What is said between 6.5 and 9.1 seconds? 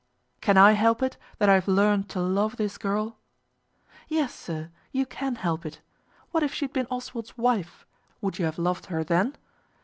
she had been Oswald's wife; would you have loved her